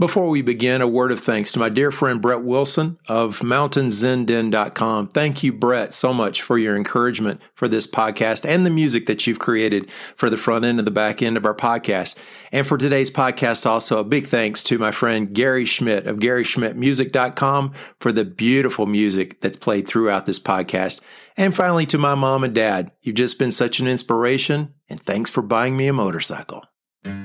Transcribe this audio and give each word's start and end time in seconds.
Before 0.00 0.28
we 0.28 0.42
begin, 0.42 0.80
a 0.80 0.86
word 0.86 1.10
of 1.10 1.18
thanks 1.18 1.50
to 1.50 1.58
my 1.58 1.68
dear 1.68 1.90
friend 1.90 2.22
Brett 2.22 2.44
Wilson 2.44 3.00
of 3.08 3.40
mountainzenden.com. 3.40 5.08
Thank 5.08 5.42
you, 5.42 5.52
Brett, 5.52 5.92
so 5.92 6.14
much 6.14 6.40
for 6.40 6.56
your 6.56 6.76
encouragement 6.76 7.42
for 7.56 7.66
this 7.66 7.84
podcast 7.84 8.48
and 8.48 8.64
the 8.64 8.70
music 8.70 9.06
that 9.06 9.26
you've 9.26 9.40
created 9.40 9.90
for 10.14 10.30
the 10.30 10.36
front 10.36 10.64
end 10.64 10.78
and 10.78 10.86
the 10.86 10.92
back 10.92 11.20
end 11.20 11.36
of 11.36 11.44
our 11.44 11.54
podcast. 11.54 12.14
And 12.52 12.64
for 12.64 12.78
today's 12.78 13.10
podcast, 13.10 13.66
also 13.66 13.98
a 13.98 14.04
big 14.04 14.28
thanks 14.28 14.62
to 14.64 14.78
my 14.78 14.92
friend 14.92 15.34
Gary 15.34 15.64
Schmidt 15.64 16.06
of 16.06 16.18
GarySchmidtMusic.com 16.18 17.72
for 17.98 18.12
the 18.12 18.24
beautiful 18.24 18.86
music 18.86 19.40
that's 19.40 19.56
played 19.56 19.88
throughout 19.88 20.26
this 20.26 20.38
podcast. 20.38 21.00
And 21.36 21.52
finally, 21.52 21.86
to 21.86 21.98
my 21.98 22.14
mom 22.14 22.44
and 22.44 22.54
dad, 22.54 22.92
you've 23.02 23.16
just 23.16 23.36
been 23.36 23.50
such 23.50 23.80
an 23.80 23.88
inspiration, 23.88 24.74
and 24.88 25.00
thanks 25.00 25.28
for 25.28 25.42
buying 25.42 25.76
me 25.76 25.88
a 25.88 25.92
motorcycle. 25.92 26.62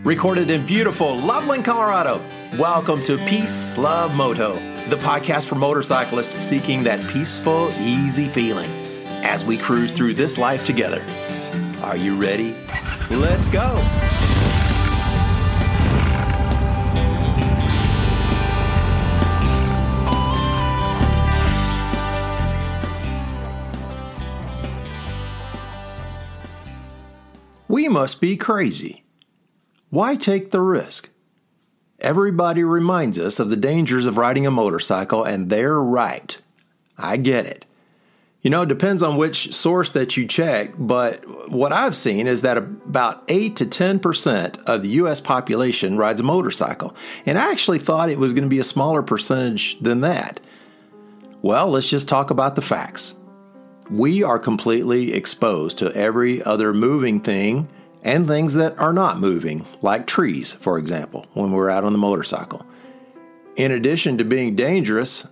Recorded 0.04 0.50
in 0.50 0.66
beautiful 0.66 1.18
Loveland, 1.18 1.64
Colorado. 1.64 2.22
Welcome 2.60 3.02
to 3.04 3.18
Peace, 3.20 3.78
Love, 3.78 4.14
Moto, 4.18 4.55
the 4.90 4.98
podcast 4.98 5.48
for 5.48 5.55
motorcyclists 5.55 6.44
seeking 6.44 6.84
that 6.84 7.00
peaceful, 7.09 7.70
easy 7.80 8.28
feeling 8.28 8.70
as 9.23 9.45
we 9.45 9.58
cruise 9.58 9.94
through 9.94 10.16
this 10.16 10.38
life 10.38 10.66
together. 10.66 11.02
Are 11.84 11.95
you 11.95 12.16
ready? 12.16 12.54
Let's 13.09 13.48
go! 13.48 13.81
We 27.70 27.88
must 27.88 28.20
be 28.20 28.36
crazy. 28.36 29.02
Why 29.93 30.15
take 30.15 30.49
the 30.49 30.59
risk? 30.59 31.11
Everybody 31.99 32.63
reminds 32.63 33.20
us 33.20 33.39
of 33.39 33.52
the 33.52 33.55
dangers 33.55 34.07
of 34.07 34.17
riding 34.17 34.47
a 34.47 34.49
motorcycle, 34.49 35.23
and 35.23 35.52
they're 35.52 35.79
right. 35.79 36.35
I 36.97 37.17
get 37.17 37.45
it. 37.45 37.67
You 38.41 38.50
know, 38.50 38.63
it 38.63 38.69
depends 38.69 39.03
on 39.03 39.17
which 39.17 39.53
source 39.53 39.91
that 39.91 40.17
you 40.17 40.25
check, 40.25 40.72
but 40.80 41.52
what 41.52 41.72
I've 41.72 41.95
seen 41.95 42.25
is 42.25 42.41
that 42.41 42.58
about 42.58 43.23
8 43.27 43.55
to 43.58 43.66
10% 43.67 44.63
of 44.63 44.81
the 44.81 44.89
US 44.89 45.22
population 45.22 45.95
rides 45.95 46.22
a 46.22 46.23
motorcycle. 46.23 46.95
And 47.28 47.38
I 47.38 47.52
actually 47.52 47.78
thought 47.78 48.09
it 48.09 48.17
was 48.17 48.33
going 48.33 48.45
to 48.45 48.50
be 48.50 48.57
a 48.57 48.63
smaller 48.63 49.03
percentage 49.03 49.78
than 49.80 50.02
that. 50.02 50.39
Well, 51.44 51.67
let's 51.69 51.88
just 51.88 52.09
talk 52.09 52.31
about 52.31 52.55
the 52.55 52.63
facts. 52.63 53.13
We 53.91 54.23
are 54.23 54.39
completely 54.39 55.13
exposed 55.13 55.78
to 55.78 55.91
every 55.94 56.41
other 56.41 56.73
moving 56.73 57.22
thing 57.22 57.69
and 58.04 58.28
things 58.28 58.54
that 58.56 58.78
are 58.78 58.94
not 58.94 59.20
moving, 59.20 59.66
like 59.82 60.06
trees, 60.06 60.52
for 60.54 60.78
example, 60.78 61.26
when 61.34 61.52
we're 61.52 61.70
out 61.70 61.86
on 61.86 61.94
the 61.94 62.00
motorcycle. 62.00 62.66
In 63.56 63.72
addition 63.72 64.18
to 64.18 64.26
being 64.26 64.56
dangerous, 64.56 65.26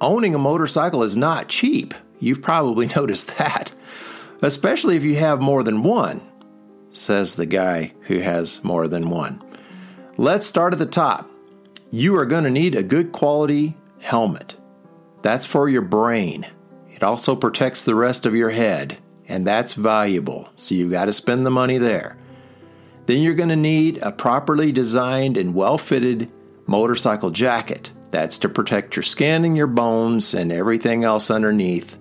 owning 0.00 0.34
a 0.34 0.38
motorcycle 0.38 1.02
is 1.02 1.16
not 1.16 1.48
cheap. 1.48 1.94
You've 2.20 2.42
probably 2.42 2.86
noticed 2.96 3.38
that, 3.38 3.72
especially 4.42 4.96
if 4.96 5.02
you 5.02 5.16
have 5.16 5.40
more 5.40 5.62
than 5.62 5.82
one, 5.82 6.20
says 6.90 7.34
the 7.34 7.46
guy 7.46 7.94
who 8.02 8.18
has 8.18 8.62
more 8.62 8.86
than 8.86 9.08
one. 9.08 9.42
Let's 10.18 10.46
start 10.46 10.74
at 10.74 10.78
the 10.78 10.86
top. 10.86 11.30
You 11.90 12.16
are 12.16 12.26
going 12.26 12.44
to 12.44 12.50
need 12.50 12.74
a 12.74 12.82
good 12.82 13.12
quality 13.12 13.76
helmet. 14.00 14.54
That's 15.22 15.46
for 15.46 15.68
your 15.68 15.82
brain. 15.82 16.46
It 16.90 17.02
also 17.02 17.34
protects 17.34 17.82
the 17.82 17.94
rest 17.94 18.26
of 18.26 18.34
your 18.34 18.50
head 18.50 18.98
and 19.28 19.46
that's 19.46 19.74
valuable. 19.74 20.48
So 20.56 20.74
you've 20.74 20.90
got 20.90 21.06
to 21.06 21.12
spend 21.12 21.46
the 21.46 21.50
money 21.50 21.78
there. 21.78 22.16
Then 23.06 23.20
you're 23.20 23.34
going 23.34 23.48
to 23.48 23.56
need 23.56 23.98
a 23.98 24.12
properly 24.12 24.72
designed 24.72 25.36
and 25.36 25.54
well 25.54 25.78
fitted 25.78 26.30
motorcycle 26.66 27.30
jacket. 27.30 27.92
That's 28.10 28.38
to 28.38 28.48
protect 28.48 28.94
your 28.94 29.02
skin 29.02 29.44
and 29.44 29.56
your 29.56 29.66
bones 29.66 30.34
and 30.34 30.52
everything 30.52 31.02
else 31.02 31.30
underneath 31.30 31.98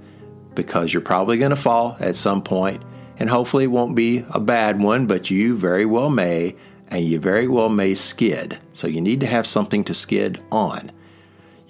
because 0.55 0.93
you're 0.93 1.01
probably 1.01 1.37
going 1.37 1.51
to 1.51 1.55
fall 1.55 1.95
at 1.99 2.15
some 2.15 2.41
point, 2.41 2.83
and 3.17 3.29
hopefully 3.29 3.65
it 3.65 3.67
won't 3.67 3.95
be 3.95 4.25
a 4.29 4.39
bad 4.39 4.81
one, 4.81 5.07
but 5.07 5.29
you 5.31 5.55
very 5.55 5.85
well 5.85 6.09
may, 6.09 6.55
and 6.87 7.05
you 7.05 7.19
very 7.19 7.47
well 7.47 7.69
may 7.69 7.93
skid. 7.93 8.59
So 8.73 8.87
you 8.87 9.01
need 9.01 9.21
to 9.21 9.27
have 9.27 9.47
something 9.47 9.83
to 9.85 9.93
skid 9.93 10.43
on. 10.51 10.91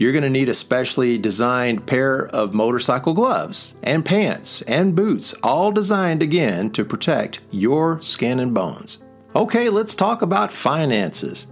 You're 0.01 0.13
going 0.13 0.23
to 0.23 0.31
need 0.31 0.49
a 0.49 0.55
specially 0.55 1.19
designed 1.19 1.85
pair 1.85 2.25
of 2.25 2.55
motorcycle 2.55 3.13
gloves 3.13 3.75
and 3.83 4.03
pants 4.03 4.63
and 4.63 4.95
boots, 4.95 5.35
all 5.43 5.71
designed 5.71 6.23
again 6.23 6.71
to 6.71 6.83
protect 6.83 7.39
your 7.51 8.01
skin 8.01 8.39
and 8.39 8.51
bones. 8.51 9.03
Okay, 9.35 9.69
let's 9.69 9.93
talk 9.93 10.23
about 10.23 10.51
finances. 10.51 11.45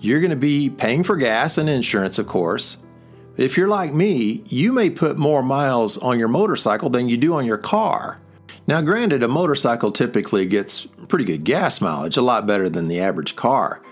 You're 0.00 0.20
going 0.20 0.30
to 0.30 0.34
be 0.34 0.70
paying 0.70 1.04
for 1.04 1.18
gas 1.18 1.58
and 1.58 1.68
insurance, 1.68 2.18
of 2.18 2.26
course. 2.26 2.78
If 3.36 3.58
you're 3.58 3.68
like 3.68 3.92
me, 3.92 4.44
you 4.46 4.72
may 4.72 4.88
put 4.88 5.18
more 5.18 5.42
miles 5.42 5.98
on 5.98 6.18
your 6.18 6.28
motorcycle 6.28 6.88
than 6.88 7.10
you 7.10 7.18
do 7.18 7.34
on 7.34 7.44
your 7.44 7.58
car. 7.58 8.18
Now, 8.66 8.80
granted, 8.80 9.22
a 9.22 9.28
motorcycle 9.28 9.92
typically 9.92 10.46
gets 10.46 10.86
pretty 10.86 11.26
good 11.26 11.44
gas 11.44 11.82
mileage, 11.82 12.16
a 12.16 12.22
lot 12.22 12.46
better 12.46 12.70
than 12.70 12.88
the 12.88 13.00
average 13.00 13.36
car. 13.36 13.82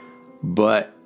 But 0.43 0.97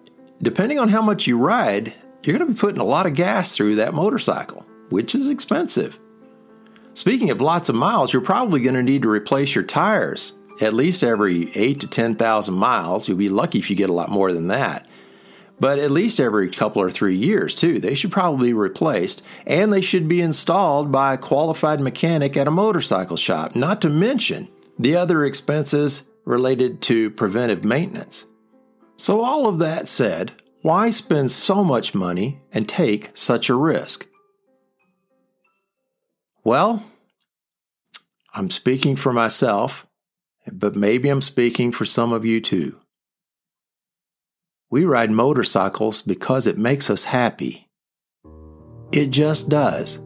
depending 0.40 0.78
on 0.78 0.90
how 0.90 1.02
much 1.02 1.26
you 1.26 1.36
ride, 1.36 1.94
you're 2.22 2.36
going 2.36 2.46
to 2.46 2.54
be 2.54 2.58
putting 2.58 2.80
a 2.80 2.84
lot 2.84 3.06
of 3.06 3.14
gas 3.14 3.56
through 3.56 3.76
that 3.76 3.94
motorcycle, 3.94 4.66
which 4.90 5.14
is 5.14 5.28
expensive. 5.28 5.98
Speaking 6.94 7.30
of 7.30 7.40
lots 7.40 7.68
of 7.68 7.74
miles, 7.74 8.12
you're 8.12 8.22
probably 8.22 8.60
going 8.60 8.74
to 8.74 8.82
need 8.82 9.02
to 9.02 9.10
replace 9.10 9.54
your 9.54 9.64
tires 9.64 10.34
at 10.60 10.74
least 10.74 11.02
every 11.02 11.50
8 11.56 11.80
to 11.80 11.86
10,000 11.86 12.54
miles. 12.54 13.08
You'll 13.08 13.16
be 13.16 13.28
lucky 13.28 13.58
if 13.58 13.70
you 13.70 13.76
get 13.76 13.90
a 13.90 13.94
lot 13.94 14.10
more 14.10 14.32
than 14.32 14.48
that. 14.48 14.86
But 15.58 15.78
at 15.78 15.90
least 15.90 16.20
every 16.20 16.50
couple 16.50 16.80
or 16.80 16.90
three 16.90 17.16
years, 17.16 17.54
too. 17.54 17.80
They 17.80 17.94
should 17.94 18.10
probably 18.10 18.48
be 18.48 18.54
replaced, 18.54 19.22
and 19.46 19.72
they 19.72 19.82
should 19.82 20.08
be 20.08 20.20
installed 20.20 20.90
by 20.90 21.14
a 21.14 21.18
qualified 21.18 21.80
mechanic 21.80 22.36
at 22.36 22.48
a 22.48 22.50
motorcycle 22.50 23.18
shop, 23.18 23.54
not 23.54 23.80
to 23.82 23.90
mention 23.90 24.48
the 24.78 24.96
other 24.96 25.24
expenses 25.24 26.06
related 26.24 26.80
to 26.82 27.10
preventive 27.10 27.62
maintenance. 27.64 28.26
So, 28.96 29.20
all 29.20 29.46
of 29.46 29.58
that 29.58 29.86
said, 29.86 30.32
why 30.62 30.90
spend 30.90 31.30
so 31.30 31.64
much 31.64 31.94
money 31.94 32.40
and 32.52 32.68
take 32.68 33.10
such 33.14 33.48
a 33.48 33.54
risk? 33.54 34.06
Well, 36.44 36.84
I'm 38.34 38.50
speaking 38.50 38.96
for 38.96 39.12
myself, 39.12 39.86
but 40.50 40.76
maybe 40.76 41.08
I'm 41.08 41.20
speaking 41.20 41.72
for 41.72 41.84
some 41.84 42.12
of 42.12 42.24
you 42.24 42.40
too. 42.40 42.76
We 44.70 44.84
ride 44.84 45.10
motorcycles 45.10 46.02
because 46.02 46.46
it 46.46 46.58
makes 46.58 46.90
us 46.90 47.04
happy. 47.04 47.68
It 48.92 49.10
just 49.10 49.48
does. 49.48 50.00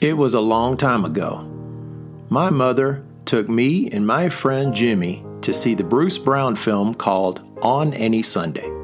It 0.00 0.16
was 0.16 0.34
a 0.34 0.40
long 0.40 0.76
time 0.76 1.04
ago. 1.04 1.42
My 2.28 2.50
mother 2.50 3.04
took 3.24 3.48
me 3.48 3.90
and 3.90 4.06
my 4.06 4.28
friend 4.28 4.74
Jimmy 4.74 5.24
to 5.42 5.52
see 5.52 5.74
the 5.74 5.84
Bruce 5.84 6.18
Brown 6.18 6.56
film 6.56 6.94
called 6.94 7.58
On 7.62 7.92
Any 7.94 8.22
Sunday. 8.22 8.77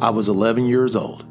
I 0.00 0.10
was 0.10 0.28
11 0.28 0.66
years 0.66 0.94
old. 0.94 1.24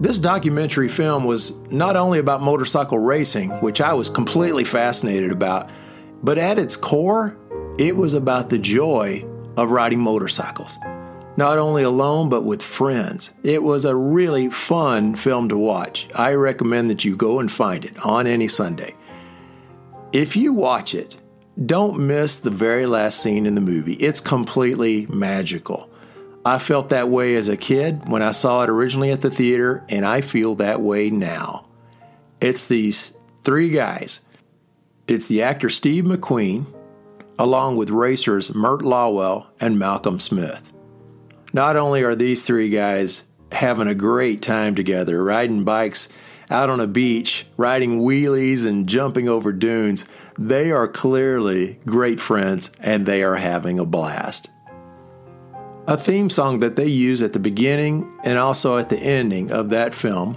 This 0.00 0.20
documentary 0.20 0.88
film 0.88 1.24
was 1.24 1.56
not 1.70 1.96
only 1.96 2.18
about 2.18 2.40
motorcycle 2.40 2.98
racing, 2.98 3.50
which 3.60 3.80
I 3.80 3.94
was 3.94 4.08
completely 4.08 4.64
fascinated 4.64 5.32
about, 5.32 5.70
but 6.22 6.38
at 6.38 6.58
its 6.58 6.76
core, 6.76 7.36
it 7.78 7.96
was 7.96 8.14
about 8.14 8.48
the 8.48 8.58
joy 8.58 9.24
of 9.56 9.70
riding 9.70 10.00
motorcycles. 10.00 10.78
Not 11.36 11.58
only 11.58 11.82
alone, 11.82 12.28
but 12.28 12.42
with 12.42 12.62
friends. 12.62 13.30
It 13.42 13.62
was 13.62 13.84
a 13.84 13.94
really 13.94 14.50
fun 14.50 15.14
film 15.14 15.48
to 15.50 15.56
watch. 15.58 16.08
I 16.14 16.32
recommend 16.34 16.90
that 16.90 17.04
you 17.04 17.16
go 17.16 17.38
and 17.38 17.50
find 17.50 17.84
it 17.84 18.04
on 18.04 18.26
any 18.26 18.48
Sunday. 18.48 18.94
If 20.12 20.36
you 20.36 20.52
watch 20.52 20.94
it, 20.94 21.16
don't 21.64 21.98
miss 21.98 22.36
the 22.36 22.50
very 22.50 22.86
last 22.86 23.20
scene 23.20 23.46
in 23.46 23.54
the 23.54 23.60
movie. 23.60 23.94
It's 23.94 24.20
completely 24.20 25.06
magical. 25.06 25.90
I 26.44 26.58
felt 26.58 26.88
that 26.90 27.08
way 27.08 27.34
as 27.34 27.48
a 27.48 27.56
kid 27.56 28.08
when 28.08 28.22
I 28.22 28.30
saw 28.30 28.62
it 28.62 28.70
originally 28.70 29.10
at 29.10 29.20
the 29.20 29.30
theater, 29.30 29.84
and 29.88 30.06
I 30.06 30.20
feel 30.20 30.54
that 30.56 30.80
way 30.80 31.10
now. 31.10 31.68
It's 32.40 32.66
these 32.66 33.16
three 33.42 33.70
guys 33.70 34.20
it's 35.08 35.26
the 35.26 35.42
actor 35.42 35.70
Steve 35.70 36.04
McQueen, 36.04 36.66
along 37.38 37.76
with 37.78 37.88
racers 37.88 38.54
Mert 38.54 38.82
Lawwill 38.82 39.46
and 39.58 39.78
Malcolm 39.78 40.20
Smith. 40.20 40.70
Not 41.54 41.76
only 41.76 42.02
are 42.02 42.14
these 42.14 42.44
three 42.44 42.68
guys 42.68 43.24
having 43.50 43.88
a 43.88 43.94
great 43.94 44.42
time 44.42 44.74
together, 44.74 45.24
riding 45.24 45.64
bikes 45.64 46.10
out 46.50 46.68
on 46.68 46.78
a 46.78 46.86
beach, 46.86 47.46
riding 47.56 48.00
wheelies 48.00 48.66
and 48.66 48.86
jumping 48.86 49.30
over 49.30 49.50
dunes, 49.50 50.04
they 50.38 50.70
are 50.70 50.86
clearly 50.86 51.80
great 51.86 52.20
friends 52.20 52.70
and 52.78 53.06
they 53.06 53.22
are 53.22 53.36
having 53.36 53.78
a 53.78 53.86
blast 53.86 54.50
a 55.88 55.96
theme 55.96 56.28
song 56.28 56.60
that 56.60 56.76
they 56.76 56.86
use 56.86 57.22
at 57.22 57.32
the 57.32 57.38
beginning 57.38 58.12
and 58.22 58.38
also 58.38 58.76
at 58.76 58.90
the 58.90 58.98
ending 58.98 59.50
of 59.50 59.70
that 59.70 59.94
film 59.94 60.36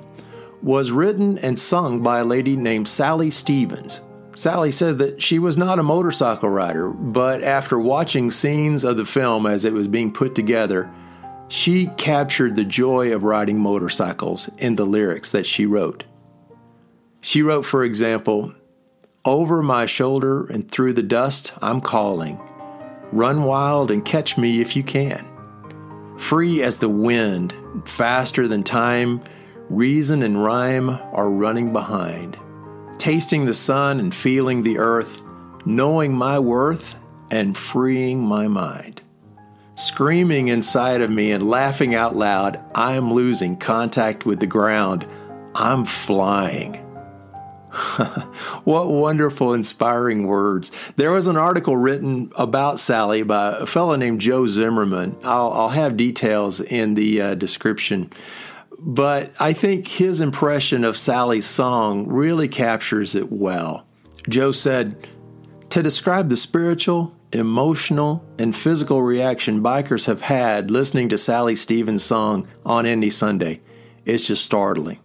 was 0.63 0.91
written 0.91 1.37
and 1.39 1.59
sung 1.59 2.01
by 2.01 2.19
a 2.19 2.23
lady 2.23 2.55
named 2.55 2.87
Sally 2.87 3.29
Stevens. 3.29 4.01
Sally 4.33 4.71
said 4.71 4.97
that 4.99 5.21
she 5.21 5.39
was 5.39 5.57
not 5.57 5.77
a 5.77 5.83
motorcycle 5.83 6.47
rider, 6.47 6.89
but 6.89 7.43
after 7.43 7.77
watching 7.77 8.31
scenes 8.31 8.85
of 8.85 8.95
the 8.95 9.03
film 9.03 9.45
as 9.45 9.65
it 9.65 9.73
was 9.73 9.89
being 9.89 10.13
put 10.13 10.35
together, 10.35 10.89
She 11.49 11.87
captured 11.97 12.55
the 12.55 12.63
joy 12.63 13.13
of 13.13 13.23
riding 13.23 13.59
motorcycles 13.59 14.49
in 14.57 14.75
the 14.75 14.85
lyrics 14.85 15.31
that 15.31 15.45
she 15.45 15.65
wrote. 15.65 16.05
She 17.19 17.41
wrote, 17.41 17.65
for 17.65 17.83
example, 17.83 18.53
Over 19.25 19.61
my 19.61 19.85
shoulder 19.85 20.45
and 20.45 20.71
through 20.71 20.93
the 20.93 21.03
dust, 21.03 21.51
I'm 21.61 21.81
calling. 21.81 22.39
Run 23.11 23.43
wild 23.43 23.91
and 23.91 24.05
catch 24.05 24.37
me 24.37 24.61
if 24.61 24.77
you 24.77 24.83
can. 24.83 25.30
Free 26.21 26.63
as 26.63 26.77
the 26.77 26.87
wind, 26.87 27.53
faster 27.83 28.47
than 28.47 28.63
time, 28.63 29.21
reason 29.69 30.21
and 30.21 30.41
rhyme 30.41 30.89
are 30.89 31.29
running 31.29 31.73
behind. 31.73 32.37
Tasting 32.97 33.43
the 33.43 33.53
sun 33.53 33.99
and 33.99 34.15
feeling 34.15 34.63
the 34.63 34.77
earth, 34.77 35.21
knowing 35.65 36.13
my 36.13 36.39
worth 36.39 36.95
and 37.31 37.57
freeing 37.57 38.23
my 38.23 38.47
mind. 38.47 39.01
Screaming 39.75 40.47
inside 40.47 41.01
of 41.01 41.09
me 41.09 41.31
and 41.31 41.49
laughing 41.49 41.95
out 41.95 42.15
loud, 42.15 42.63
I'm 42.75 43.11
losing 43.11 43.57
contact 43.57 44.25
with 44.25 44.39
the 44.39 44.47
ground. 44.47 45.05
I'm 45.53 45.83
flying. 45.83 46.85
what 48.63 48.87
wonderful, 48.87 49.53
inspiring 49.53 50.27
words. 50.27 50.71
There 50.97 51.11
was 51.11 51.27
an 51.27 51.37
article 51.37 51.77
written 51.77 52.31
about 52.35 52.79
Sally 52.79 53.23
by 53.23 53.57
a 53.57 53.65
fellow 53.65 53.95
named 53.95 54.19
Joe 54.19 54.47
Zimmerman. 54.47 55.17
I'll, 55.23 55.53
I'll 55.53 55.69
have 55.69 55.95
details 55.95 56.59
in 56.59 56.95
the 56.95 57.21
uh, 57.21 57.35
description. 57.35 58.11
But 58.77 59.31
I 59.39 59.53
think 59.53 59.87
his 59.87 60.21
impression 60.21 60.83
of 60.83 60.97
Sally's 60.97 61.45
song 61.45 62.07
really 62.07 62.47
captures 62.47 63.15
it 63.15 63.31
well. 63.31 63.85
Joe 64.27 64.51
said, 64.51 65.07
To 65.69 65.81
describe 65.81 66.29
the 66.29 66.37
spiritual, 66.37 67.15
emotional, 67.31 68.25
and 68.37 68.55
physical 68.55 69.01
reaction 69.01 69.63
bikers 69.63 70.07
have 70.07 70.21
had 70.21 70.69
listening 70.71 71.09
to 71.09 71.17
Sally 71.17 71.55
Stevens' 71.55 72.03
song 72.03 72.47
on 72.65 72.85
Any 72.85 73.09
Sunday, 73.09 73.61
it's 74.03 74.27
just 74.27 74.43
startling. 74.43 74.99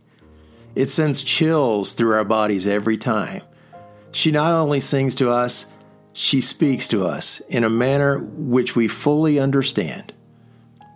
It 0.76 0.90
sends 0.90 1.22
chills 1.22 1.94
through 1.94 2.12
our 2.12 2.24
bodies 2.24 2.66
every 2.66 2.98
time. 2.98 3.40
She 4.12 4.30
not 4.30 4.52
only 4.52 4.78
sings 4.78 5.14
to 5.16 5.30
us, 5.30 5.66
she 6.12 6.42
speaks 6.42 6.86
to 6.88 7.06
us 7.06 7.40
in 7.48 7.64
a 7.64 7.70
manner 7.70 8.18
which 8.18 8.76
we 8.76 8.86
fully 8.86 9.38
understand. 9.38 10.12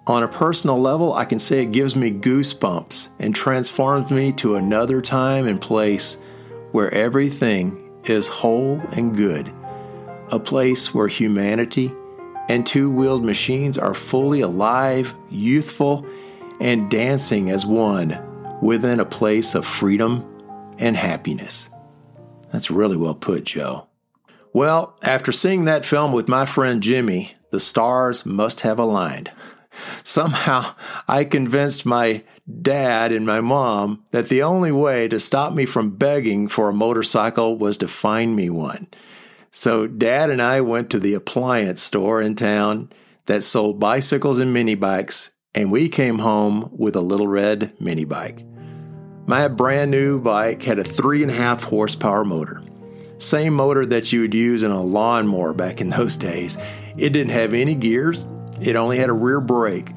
On 0.06 0.22
a 0.22 0.28
personal 0.28 0.78
level, 0.78 1.14
I 1.14 1.24
can 1.24 1.38
say 1.38 1.62
it 1.62 1.72
gives 1.72 1.96
me 1.96 2.10
goosebumps 2.12 3.08
and 3.18 3.34
transforms 3.34 4.10
me 4.10 4.32
to 4.32 4.56
another 4.56 5.00
time 5.00 5.46
and 5.46 5.58
place 5.58 6.18
where 6.72 6.92
everything 6.92 7.90
is 8.04 8.28
whole 8.28 8.82
and 8.92 9.16
good. 9.16 9.50
A 10.30 10.38
place 10.38 10.92
where 10.92 11.08
humanity 11.08 11.90
and 12.50 12.66
two 12.66 12.90
wheeled 12.90 13.24
machines 13.24 13.78
are 13.78 13.94
fully 13.94 14.42
alive, 14.42 15.14
youthful, 15.30 16.04
and 16.60 16.90
dancing 16.90 17.50
as 17.50 17.64
one 17.64 18.26
within 18.60 19.00
a 19.00 19.04
place 19.04 19.54
of 19.54 19.66
freedom 19.66 20.24
and 20.78 20.96
happiness. 20.96 21.70
That's 22.52 22.70
really 22.70 22.96
well 22.96 23.14
put, 23.14 23.44
Joe. 23.44 23.86
Well, 24.52 24.96
after 25.02 25.30
seeing 25.30 25.64
that 25.64 25.84
film 25.84 26.12
with 26.12 26.28
my 26.28 26.44
friend 26.44 26.82
Jimmy, 26.82 27.36
the 27.50 27.60
stars 27.60 28.26
must 28.26 28.60
have 28.60 28.78
aligned. 28.78 29.30
Somehow, 30.02 30.74
I 31.06 31.24
convinced 31.24 31.86
my 31.86 32.24
dad 32.60 33.12
and 33.12 33.24
my 33.24 33.40
mom 33.40 34.04
that 34.10 34.28
the 34.28 34.42
only 34.42 34.72
way 34.72 35.06
to 35.08 35.20
stop 35.20 35.52
me 35.52 35.66
from 35.66 35.96
begging 35.96 36.48
for 36.48 36.68
a 36.68 36.74
motorcycle 36.74 37.56
was 37.56 37.76
to 37.78 37.88
find 37.88 38.34
me 38.34 38.50
one. 38.50 38.88
So, 39.52 39.86
dad 39.86 40.30
and 40.30 40.42
I 40.42 40.60
went 40.60 40.90
to 40.90 40.98
the 40.98 41.14
appliance 41.14 41.82
store 41.82 42.20
in 42.20 42.34
town 42.34 42.90
that 43.26 43.44
sold 43.44 43.78
bicycles 43.78 44.38
and 44.38 44.52
mini 44.52 44.74
bikes, 44.74 45.30
and 45.54 45.72
we 45.72 45.88
came 45.88 46.18
home 46.18 46.70
with 46.72 46.96
a 46.96 47.00
little 47.00 47.28
red 47.28 47.72
mini 47.80 48.04
bike. 48.04 48.44
My 49.26 49.48
brand 49.48 49.90
new 49.90 50.20
bike 50.20 50.62
had 50.62 50.78
a 50.78 50.84
three 50.84 51.22
and 51.22 51.30
a 51.30 51.34
half 51.34 51.64
horsepower 51.64 52.24
motor. 52.24 52.62
Same 53.18 53.54
motor 53.54 53.84
that 53.86 54.12
you 54.12 54.22
would 54.22 54.34
use 54.34 54.62
in 54.62 54.70
a 54.70 54.82
lawnmower 54.82 55.52
back 55.52 55.80
in 55.80 55.90
those 55.90 56.16
days. 56.16 56.56
It 56.96 57.10
didn't 57.10 57.32
have 57.32 57.52
any 57.52 57.74
gears, 57.74 58.26
it 58.60 58.76
only 58.76 58.98
had 58.98 59.10
a 59.10 59.14
rear 59.14 59.40
brake. 59.40 59.90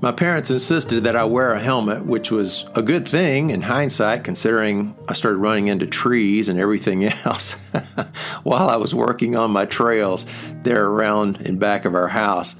My 0.00 0.10
parents 0.10 0.50
insisted 0.50 1.04
that 1.04 1.14
I 1.14 1.22
wear 1.22 1.52
a 1.52 1.60
helmet, 1.60 2.04
which 2.04 2.32
was 2.32 2.66
a 2.74 2.82
good 2.82 3.06
thing 3.06 3.50
in 3.50 3.62
hindsight, 3.62 4.24
considering 4.24 4.96
I 5.08 5.12
started 5.12 5.38
running 5.38 5.68
into 5.68 5.86
trees 5.86 6.48
and 6.48 6.58
everything 6.58 7.04
else 7.24 7.52
while 8.42 8.68
I 8.68 8.76
was 8.76 8.94
working 8.94 9.36
on 9.36 9.52
my 9.52 9.64
trails 9.64 10.26
there 10.64 10.86
around 10.86 11.40
in 11.42 11.58
back 11.58 11.84
of 11.84 11.94
our 11.94 12.08
house. 12.08 12.56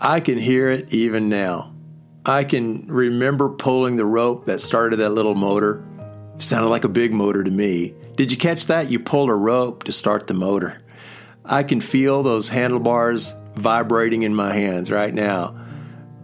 I 0.00 0.20
can 0.20 0.38
hear 0.38 0.70
it 0.70 0.92
even 0.92 1.28
now. 1.28 1.72
I 2.26 2.44
can 2.44 2.86
remember 2.88 3.48
pulling 3.50 3.96
the 3.96 4.04
rope 4.04 4.46
that 4.46 4.60
started 4.60 4.96
that 4.96 5.10
little 5.10 5.34
motor. 5.34 5.84
Sounded 6.38 6.68
like 6.68 6.84
a 6.84 6.88
big 6.88 7.12
motor 7.12 7.44
to 7.44 7.50
me. 7.50 7.94
Did 8.16 8.30
you 8.30 8.36
catch 8.36 8.66
that? 8.66 8.90
You 8.90 8.98
pulled 8.98 9.30
a 9.30 9.34
rope 9.34 9.84
to 9.84 9.92
start 9.92 10.26
the 10.26 10.34
motor. 10.34 10.82
I 11.44 11.62
can 11.62 11.80
feel 11.80 12.22
those 12.22 12.48
handlebars 12.48 13.34
vibrating 13.54 14.22
in 14.22 14.34
my 14.34 14.52
hands 14.52 14.90
right 14.90 15.12
now. 15.12 15.56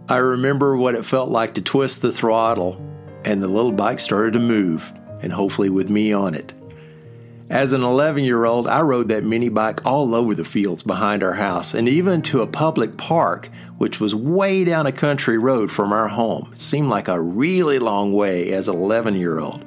I 0.09 0.17
remember 0.17 0.75
what 0.75 0.95
it 0.95 1.05
felt 1.05 1.29
like 1.29 1.53
to 1.53 1.61
twist 1.61 2.01
the 2.01 2.11
throttle, 2.11 2.81
and 3.23 3.41
the 3.41 3.47
little 3.47 3.71
bike 3.71 3.99
started 3.99 4.33
to 4.33 4.39
move, 4.39 4.91
and 5.21 5.31
hopefully 5.31 5.69
with 5.69 5.89
me 5.89 6.11
on 6.11 6.33
it. 6.33 6.53
As 7.51 7.73
an 7.73 7.83
11 7.83 8.23
year 8.23 8.45
old, 8.45 8.65
I 8.65 8.79
rode 8.79 9.09
that 9.09 9.25
mini 9.25 9.49
bike 9.49 9.85
all 9.85 10.15
over 10.15 10.33
the 10.33 10.45
fields 10.45 10.83
behind 10.83 11.21
our 11.21 11.33
house 11.33 11.73
and 11.73 11.89
even 11.89 12.21
to 12.21 12.39
a 12.39 12.47
public 12.47 12.95
park, 12.95 13.49
which 13.77 13.99
was 13.99 14.15
way 14.15 14.63
down 14.63 14.85
a 14.85 14.93
country 14.93 15.37
road 15.37 15.69
from 15.69 15.91
our 15.91 16.07
home. 16.07 16.47
It 16.53 16.61
seemed 16.61 16.87
like 16.87 17.09
a 17.09 17.19
really 17.19 17.77
long 17.77 18.13
way 18.13 18.53
as 18.53 18.69
an 18.69 18.77
11 18.77 19.15
year 19.15 19.39
old. 19.39 19.65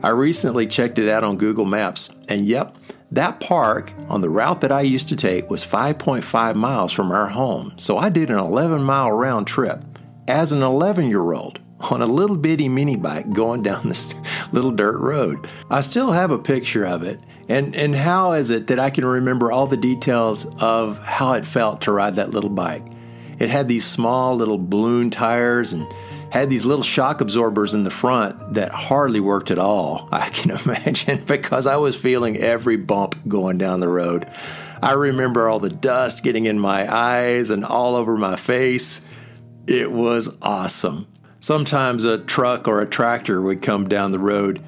I 0.00 0.10
recently 0.10 0.68
checked 0.68 1.00
it 1.00 1.08
out 1.08 1.24
on 1.24 1.38
Google 1.38 1.64
Maps, 1.64 2.10
and 2.28 2.46
yep, 2.46 2.76
that 3.10 3.40
park 3.40 3.92
on 4.08 4.20
the 4.20 4.30
route 4.30 4.60
that 4.60 4.70
I 4.70 4.82
used 4.82 5.08
to 5.08 5.16
take 5.16 5.50
was 5.50 5.66
5.5 5.66 6.54
miles 6.54 6.92
from 6.92 7.10
our 7.10 7.26
home, 7.26 7.72
so 7.78 7.98
I 7.98 8.10
did 8.10 8.30
an 8.30 8.38
11 8.38 8.80
mile 8.80 9.10
round 9.10 9.48
trip 9.48 9.82
as 10.28 10.52
an 10.52 10.62
11 10.62 11.08
year 11.08 11.32
old 11.32 11.58
on 11.80 12.02
a 12.02 12.06
little 12.06 12.36
bitty 12.36 12.68
mini 12.68 12.96
bike 12.96 13.32
going 13.32 13.62
down 13.62 13.88
this 13.88 14.14
little 14.52 14.70
dirt 14.70 14.98
road. 14.98 15.48
I 15.70 15.80
still 15.80 16.12
have 16.12 16.30
a 16.30 16.38
picture 16.38 16.84
of 16.84 17.02
it. 17.02 17.20
And, 17.48 17.74
and 17.74 17.94
how 17.94 18.32
is 18.32 18.50
it 18.50 18.66
that 18.66 18.78
I 18.78 18.90
can 18.90 19.06
remember 19.06 19.50
all 19.50 19.66
the 19.66 19.76
details 19.76 20.46
of 20.60 20.98
how 20.98 21.32
it 21.32 21.46
felt 21.46 21.82
to 21.82 21.92
ride 21.92 22.16
that 22.16 22.30
little 22.30 22.50
bike? 22.50 22.84
It 23.38 23.50
had 23.50 23.68
these 23.68 23.84
small 23.84 24.36
little 24.36 24.58
balloon 24.58 25.10
tires 25.10 25.72
and 25.72 25.86
had 26.30 26.50
these 26.50 26.64
little 26.64 26.82
shock 26.82 27.20
absorbers 27.20 27.72
in 27.72 27.84
the 27.84 27.90
front 27.90 28.54
that 28.54 28.70
hardly 28.70 29.20
worked 29.20 29.50
at 29.50 29.58
all, 29.58 30.08
I 30.12 30.28
can 30.28 30.50
imagine, 30.64 31.24
because 31.24 31.66
I 31.66 31.76
was 31.76 31.96
feeling 31.96 32.36
every 32.36 32.76
bump 32.76 33.16
going 33.26 33.58
down 33.58 33.80
the 33.80 33.88
road. 33.88 34.30
I 34.82 34.92
remember 34.92 35.48
all 35.48 35.58
the 35.58 35.70
dust 35.70 36.22
getting 36.22 36.46
in 36.46 36.58
my 36.58 36.92
eyes 36.92 37.50
and 37.50 37.64
all 37.64 37.94
over 37.96 38.16
my 38.16 38.36
face. 38.36 39.00
It 39.66 39.90
was 39.90 40.28
awesome. 40.42 41.06
Sometimes 41.40 42.04
a 42.04 42.18
truck 42.18 42.66
or 42.66 42.80
a 42.80 42.86
tractor 42.86 43.40
would 43.40 43.62
come 43.62 43.88
down 43.88 44.10
the 44.10 44.18
road, 44.18 44.62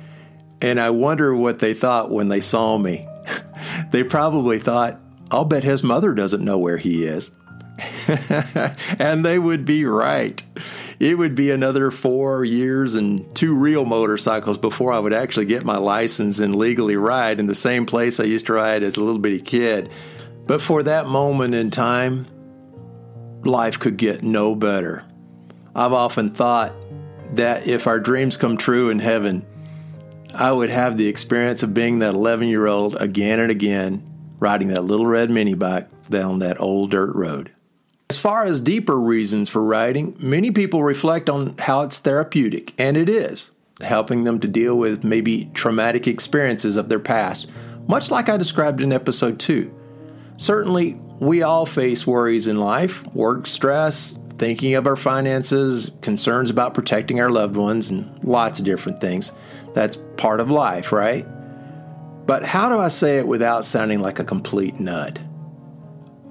and 0.63 0.79
I 0.79 0.91
wonder 0.91 1.35
what 1.35 1.59
they 1.59 1.75
thought 1.75 2.11
when 2.11 2.29
they 2.29 2.41
saw 2.41 2.79
me. 2.79 3.07
they 3.91 4.05
probably 4.05 4.59
thought, 4.59 5.01
I'll 5.31 5.45
bet 5.45 5.65
his 5.65 5.83
mother 5.83 6.15
doesn't 6.15 6.45
know 6.45 6.59
where 6.59 6.79
he 6.79 7.05
is. 7.05 7.31
and 8.99 9.25
they 9.25 9.39
would 9.39 9.65
be 9.65 9.85
right. 9.85 10.43
It 10.99 11.17
would 11.17 11.35
be 11.35 11.51
another 11.51 11.91
four 11.91 12.45
years 12.45 12.95
and 12.95 13.35
two 13.35 13.55
real 13.55 13.85
motorcycles 13.85 14.59
before 14.59 14.93
I 14.93 14.99
would 14.99 15.15
actually 15.15 15.47
get 15.47 15.65
my 15.65 15.79
license 15.79 16.41
and 16.41 16.55
legally 16.55 16.97
ride 16.97 17.41
in 17.41 17.47
the 17.47 17.55
same 17.55 17.87
place 17.87 18.21
I 18.21 18.25
used 18.25 18.47
to 18.47 18.53
ride 18.53 18.83
as 18.83 18.97
a 18.97 19.01
little 19.01 19.19
bitty 19.19 19.41
kid. 19.41 19.91
But 20.47 20.61
for 20.61 20.83
that 20.83 21.07
moment 21.07 21.55
in 21.55 21.71
time, 21.71 22.27
life 23.45 23.79
could 23.79 23.97
get 23.97 24.23
no 24.23 24.55
better. 24.55 25.05
I've 25.75 25.93
often 25.93 26.35
thought 26.35 26.75
that 27.35 27.69
if 27.69 27.87
our 27.87 28.01
dreams 28.01 28.37
come 28.37 28.57
true 28.57 28.91
in 28.91 28.99
heaven, 28.99 29.47
I 30.35 30.53
would 30.53 30.71
have 30.71 30.97
the 30.97 31.07
experience 31.07 31.63
of 31.63 31.75
being 31.75 32.01
that 32.01 32.15
11 32.15 32.49
year 32.49 32.67
old 32.67 32.97
again 33.01 33.41
and 33.41 33.51
again, 33.51 34.07
riding 34.39 34.69
that 34.69 34.85
little 34.85 35.07
red 35.07 35.31
mini 35.31 35.55
bike 35.55 35.89
down 36.09 36.41
that 36.41 36.61
old 36.61 36.91
dirt 36.91 37.15
road. 37.15 37.53
As 38.11 38.19
far 38.19 38.45
as 38.45 38.61
deeper 38.61 38.99
reasons 38.99 39.49
for 39.49 39.63
riding, 39.63 40.17
many 40.19 40.51
people 40.51 40.83
reflect 40.83 41.31
on 41.31 41.55
how 41.59 41.83
it's 41.83 41.99
therapeutic, 41.99 42.75
and 42.77 42.97
it 42.97 43.09
is, 43.09 43.53
helping 43.81 44.25
them 44.25 44.41
to 44.41 44.49
deal 44.49 44.77
with 44.77 45.05
maybe 45.05 45.49
traumatic 45.55 46.09
experiences 46.09 46.75
of 46.77 46.89
their 46.89 46.99
past, 46.99 47.49
much 47.87 48.11
like 48.11 48.29
I 48.29 48.37
described 48.37 48.81
in 48.81 48.93
episode 48.93 49.39
2. 49.39 49.73
Certainly, 50.39 51.01
we 51.21 51.43
all 51.43 51.67
face 51.67 52.05
worries 52.05 52.49
in 52.49 52.59
life, 52.59 53.07
work 53.15 53.47
stress, 53.47 54.19
thinking 54.41 54.75
of 54.75 54.87
our 54.87 54.97
finances, 54.97 55.91
concerns 56.01 56.49
about 56.49 56.73
protecting 56.73 57.21
our 57.21 57.29
loved 57.29 57.57
ones, 57.57 57.91
and 57.91 58.25
lots 58.25 58.59
of 58.59 58.65
different 58.65 58.99
things. 58.99 59.33
That's 59.75 59.99
part 60.17 60.41
of 60.41 60.51
life, 60.51 60.93
right? 60.93 61.27
But 62.25 62.43
how 62.43 62.71
do 62.71 62.79
I 62.79 62.89
say 62.89 63.19
it 63.19 63.29
without 63.29 63.67
sounding 63.67 64.01
like 64.01 64.19
a 64.19 64.25
complete 64.25 64.81
nut? 64.81 65.19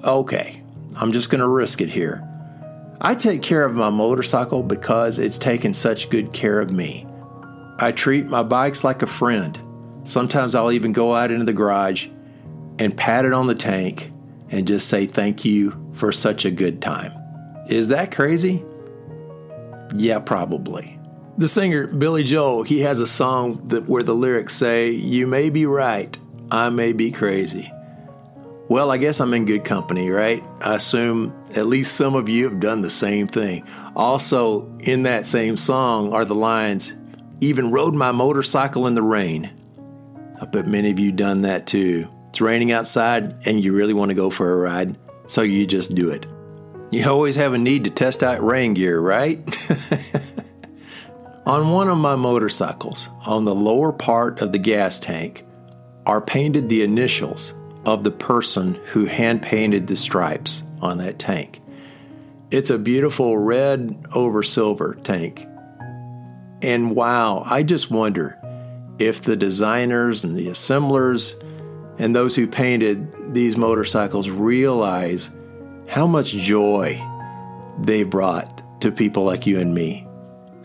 Okay, 0.04 0.63
I'm 0.96 1.12
just 1.12 1.30
going 1.30 1.42
to 1.42 1.48
risk 1.48 1.82
it 1.82 1.89
here. 1.89 2.28
I 3.00 3.13
take 3.13 3.44
care 3.44 3.63
of 3.63 3.75
my 3.75 3.92
motorcycle 3.92 4.63
because 4.63 5.20
it's 5.20 5.38
taken 5.38 5.72
such 5.72 6.10
good 6.10 6.34
care 6.34 6.60
of 6.60 6.72
me. 6.72 7.06
I 7.78 7.92
treat 7.92 8.25
my 8.25 8.42
bikes 8.42 8.84
like 8.84 9.04
a 9.04 9.08
friend. 9.08 9.58
Sometimes 10.04 10.56
I'll 10.56 10.72
even 10.72 10.94
go 10.94 11.13
out 11.13 11.30
into 11.30 11.46
the 11.46 11.54
garage 11.54 12.08
and 12.80 12.98
pat 12.98 13.25
it 13.25 13.34
on 13.34 13.46
the 13.46 13.54
tank 13.54 14.12
and 14.50 14.68
just 14.68 14.89
say 14.89 15.06
thank 15.06 15.46
you 15.46 15.92
for 15.94 16.12
such 16.12 16.44
a 16.44 16.51
good 16.51 16.82
time. 16.82 17.18
Is 17.69 17.89
that 17.89 18.11
crazy? 18.11 18.65
Yeah, 19.95 20.19
probably. 20.19 20.99
The 21.38 21.47
singer 21.47 21.85
Billy 21.85 22.23
Joel, 22.23 22.63
he 22.63 22.79
has 22.81 22.99
a 22.99 23.05
song 23.05 23.61
that 23.67 23.88
where 23.88 24.01
the 24.01 24.15
lyrics 24.15 24.55
say, 24.55 24.89
"You 24.89 25.27
may 25.27 25.51
be 25.51 25.67
right, 25.67 26.17
I 26.51 26.69
may 26.69 26.93
be 26.93 27.11
crazy." 27.11 27.71
Well, 28.69 28.89
I 28.89 28.97
guess 28.97 29.19
I'm 29.19 29.35
in 29.35 29.45
good 29.45 29.65
company, 29.65 30.09
right? 30.09 30.43
I 30.61 30.75
assume 30.75 31.31
at 31.55 31.67
least 31.67 31.95
some 31.95 32.15
of 32.15 32.27
you 32.27 32.43
have 32.49 32.59
done 32.59 32.81
the 32.81 32.89
same 32.89 33.27
thing. 33.27 33.63
Also, 33.95 34.67
in 34.79 35.03
that 35.03 35.27
same 35.27 35.55
song 35.55 36.11
are 36.11 36.25
the 36.25 36.35
lines, 36.35 36.95
even 37.39 37.71
rode 37.71 37.93
my 37.93 38.11
motorcycle 38.11 38.88
in 38.88 38.95
the 38.95 39.03
rain. 39.03 39.51
I 40.41 40.45
bet 40.45 40.67
many 40.67 40.89
of 40.89 40.99
you 40.99 41.11
done 41.11 41.41
that 41.41 41.67
too. 41.67 42.07
It's 42.29 42.41
raining 42.41 42.71
outside 42.71 43.35
and 43.45 43.63
you 43.63 43.73
really 43.73 43.93
want 43.93 44.09
to 44.09 44.15
go 44.15 44.31
for 44.31 44.51
a 44.51 44.57
ride, 44.57 44.97
so 45.27 45.43
you 45.43 45.67
just 45.67 45.93
do 45.93 46.09
it. 46.09 46.25
You 46.91 47.08
always 47.08 47.36
have 47.36 47.53
a 47.53 47.58
need 47.58 47.84
to 47.84 47.89
test 47.91 48.24
out 48.24 48.43
rain 48.43 48.74
gear, 48.74 49.00
right? 49.00 49.39
on 51.46 51.69
one 51.72 51.88
of 51.88 51.98
my 51.98 52.15
motorcycles, 52.15 53.10
on 53.25 53.46
the 53.46 53.53
lower 53.53 53.91
part 53.91 54.41
of 54.41 54.51
the 54.51 54.58
gas 54.58 55.00
tank, 55.00 55.46
are 56.05 56.22
painted 56.22 56.67
the 56.67 56.81
initials 56.81 57.53
of 57.86 58.03
the 58.03 58.12
person 58.12 58.75
who 58.91 59.05
hand 59.05 59.41
painted 59.41 59.88
the 59.88 59.96
stripes 59.96 60.63
on 60.81 60.98
that 60.98 61.19
tank. 61.19 61.62
It's 62.50 62.72
a 62.72 62.79
beautiful 62.79 63.38
red 63.38 64.08
over 64.13 64.41
silver 64.41 64.98
tank. 65.03 65.46
And 66.62 66.96
wow, 66.96 67.43
I 67.46 67.62
just 67.62 67.91
wonder 67.91 68.38
if 68.98 69.22
the 69.22 69.36
designers 69.36 70.24
and 70.24 70.36
the 70.36 70.50
assemblers 70.50 71.36
and 72.00 72.15
those 72.15 72.36
who 72.36 72.48
painted 72.48 73.34
these 73.34 73.55
motorcycles 73.55 74.29
realize 74.29 75.29
how 75.89 76.05
much 76.05 76.34
joy 76.34 77.03
they 77.79 78.03
brought 78.03 78.62
to 78.79 78.91
people 78.91 79.24
like 79.24 79.48
you 79.48 79.60
and 79.60 79.74
me. 79.74 80.08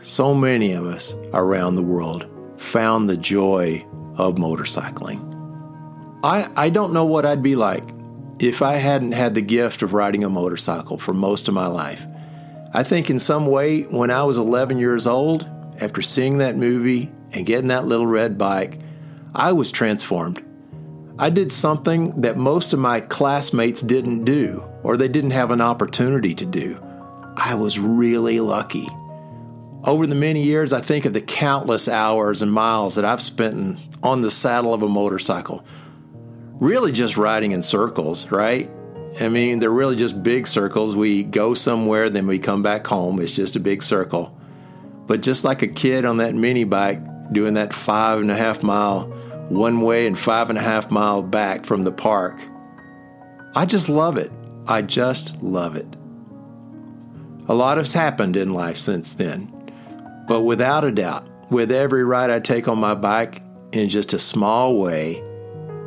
So 0.02 0.34
many 0.34 0.72
of 0.72 0.84
us 0.84 1.14
around 1.32 1.76
the 1.76 1.82
world 1.82 2.26
found 2.58 3.08
the 3.08 3.16
joy 3.16 3.86
of 4.16 4.34
motorcycling. 4.34 5.30
I, 6.22 6.50
I 6.56 6.68
don't 6.68 6.92
know 6.92 7.06
what 7.06 7.24
I'd 7.24 7.42
be 7.42 7.56
like 7.56 7.88
if 8.38 8.60
I 8.60 8.76
hadn't 8.76 9.12
had 9.12 9.34
the 9.34 9.40
gift 9.40 9.80
of 9.80 9.94
riding 9.94 10.24
a 10.24 10.28
motorcycle 10.28 10.98
for 10.98 11.14
most 11.14 11.48
of 11.48 11.54
my 11.54 11.68
life. 11.68 12.04
I 12.74 12.82
think 12.82 13.08
in 13.08 13.18
some 13.18 13.46
way, 13.46 13.82
when 13.84 14.10
I 14.10 14.24
was 14.24 14.36
11 14.36 14.78
years 14.78 15.06
old, 15.06 15.48
after 15.80 16.02
seeing 16.02 16.38
that 16.38 16.56
movie 16.56 17.10
and 17.32 17.46
getting 17.46 17.68
that 17.68 17.86
little 17.86 18.06
red 18.06 18.36
bike, 18.36 18.80
I 19.34 19.52
was 19.52 19.70
transformed. 19.72 20.44
I 21.18 21.30
did 21.30 21.50
something 21.50 22.20
that 22.20 22.36
most 22.36 22.74
of 22.74 22.78
my 22.78 23.00
classmates 23.00 23.80
didn't 23.80 24.24
do, 24.24 24.68
or 24.84 24.96
they 24.96 25.08
didn't 25.08 25.32
have 25.32 25.50
an 25.50 25.60
opportunity 25.60 26.34
to 26.34 26.46
do. 26.46 26.78
I 27.36 27.54
was 27.56 27.78
really 27.78 28.38
lucky. 28.38 28.88
Over 29.82 30.06
the 30.06 30.14
many 30.14 30.42
years, 30.42 30.72
I 30.72 30.80
think 30.80 31.04
of 31.04 31.12
the 31.12 31.20
countless 31.20 31.88
hours 31.88 32.42
and 32.42 32.52
miles 32.52 32.94
that 32.94 33.04
I've 33.04 33.22
spent 33.22 33.80
on 34.02 34.20
the 34.20 34.30
saddle 34.30 34.72
of 34.72 34.82
a 34.82 34.88
motorcycle, 34.88 35.64
really 36.60 36.92
just 36.92 37.16
riding 37.16 37.52
in 37.52 37.62
circles, 37.62 38.30
right? 38.30 38.70
I 39.20 39.28
mean, 39.28 39.58
they're 39.58 39.70
really 39.70 39.96
just 39.96 40.22
big 40.22 40.46
circles. 40.46 40.94
We 40.96 41.22
go 41.22 41.54
somewhere, 41.54 42.10
then 42.10 42.26
we 42.26 42.38
come 42.38 42.62
back 42.62 42.86
home. 42.86 43.20
It's 43.20 43.34
just 43.34 43.56
a 43.56 43.60
big 43.60 43.82
circle. 43.82 44.36
But 45.06 45.22
just 45.22 45.44
like 45.44 45.62
a 45.62 45.68
kid 45.68 46.04
on 46.04 46.18
that 46.18 46.34
mini 46.34 46.64
bike 46.64 47.00
doing 47.32 47.54
that 47.54 47.72
five 47.72 48.20
and 48.20 48.30
a 48.30 48.36
half 48.36 48.62
mile 48.62 49.04
one 49.48 49.82
way 49.82 50.06
and 50.06 50.18
five 50.18 50.50
and 50.50 50.58
a 50.58 50.62
half 50.62 50.90
mile 50.90 51.22
back 51.22 51.64
from 51.64 51.82
the 51.82 51.92
park, 51.92 52.40
I 53.54 53.66
just 53.66 53.88
love 53.88 54.16
it. 54.16 54.32
I 54.66 54.82
just 54.82 55.42
love 55.42 55.76
it. 55.76 55.96
A 57.48 57.54
lot 57.54 57.76
has 57.76 57.92
happened 57.92 58.36
in 58.36 58.54
life 58.54 58.78
since 58.78 59.12
then. 59.12 59.50
But 60.26 60.40
without 60.40 60.84
a 60.84 60.90
doubt, 60.90 61.28
with 61.50 61.70
every 61.70 62.04
ride 62.04 62.30
I 62.30 62.40
take 62.40 62.68
on 62.68 62.78
my 62.78 62.94
bike 62.94 63.42
in 63.72 63.90
just 63.90 64.14
a 64.14 64.18
small 64.18 64.78
way, 64.78 65.22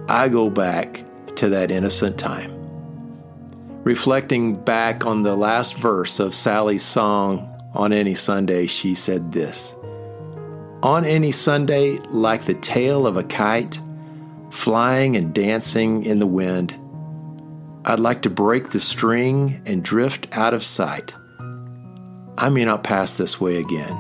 I 0.08 0.30
go 0.30 0.50
back 0.50 1.04
to 1.38 1.50
that 1.50 1.72
innocent 1.72 2.20
time. 2.20 2.54
Reflecting 3.84 4.56
back 4.56 5.06
on 5.06 5.24
the 5.24 5.36
last 5.36 5.78
verse 5.78 6.20
of 6.20 6.36
Sally's 6.36 6.84
song, 6.84 7.50
On 7.74 7.92
Any 7.92 8.14
Sunday, 8.14 8.68
she 8.68 8.94
said 8.94 9.32
this 9.32 9.76
On 10.84 11.04
any 11.06 11.32
Sunday, 11.32 11.98
like 12.10 12.46
the 12.46 12.54
tail 12.54 13.08
of 13.08 13.18
a 13.18 13.24
kite, 13.24 13.82
flying 14.52 15.16
and 15.16 15.34
dancing 15.34 16.04
in 16.04 16.20
the 16.20 16.28
wind, 16.28 16.76
I'd 17.90 18.02
like 18.02 18.24
to 18.24 18.30
break 18.30 18.72
the 18.72 18.82
string 18.82 19.62
and 19.66 19.82
drift 19.82 20.28
out 20.34 20.54
of 20.54 20.62
sight. 20.62 21.16
I 22.38 22.50
may 22.50 22.66
not 22.66 22.84
pass 22.84 23.16
this 23.16 23.40
way 23.40 23.60
again. 23.60 23.96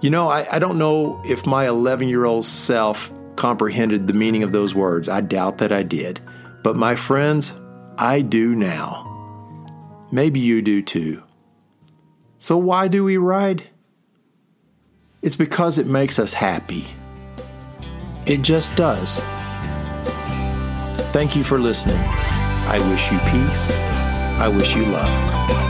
You 0.00 0.08
know, 0.08 0.28
I, 0.28 0.46
I 0.50 0.58
don't 0.58 0.78
know 0.78 1.20
if 1.26 1.44
my 1.44 1.68
11 1.68 2.08
year 2.08 2.24
old 2.24 2.46
self 2.46 3.12
comprehended 3.36 4.06
the 4.06 4.14
meaning 4.14 4.42
of 4.42 4.52
those 4.52 4.74
words. 4.74 5.06
I 5.06 5.20
doubt 5.20 5.58
that 5.58 5.70
I 5.70 5.82
did. 5.82 6.18
But 6.62 6.76
my 6.76 6.96
friends, 6.96 7.54
I 7.98 8.22
do 8.22 8.54
now. 8.54 9.66
Maybe 10.10 10.40
you 10.40 10.62
do 10.62 10.80
too. 10.80 11.22
So, 12.38 12.56
why 12.56 12.88
do 12.88 13.04
we 13.04 13.18
ride? 13.18 13.64
It's 15.20 15.36
because 15.36 15.76
it 15.76 15.86
makes 15.86 16.18
us 16.18 16.32
happy. 16.32 16.88
It 18.24 18.40
just 18.40 18.74
does. 18.76 19.20
Thank 21.12 21.36
you 21.36 21.44
for 21.44 21.58
listening. 21.58 22.00
I 22.68 22.78
wish 22.90 23.12
you 23.12 23.18
peace. 23.30 23.78
I 24.38 24.48
wish 24.48 24.74
you 24.74 24.84
love. 24.86 25.65